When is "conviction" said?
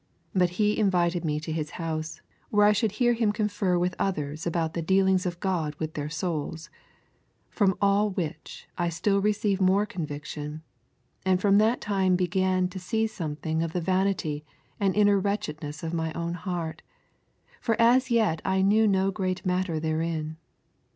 9.85-10.63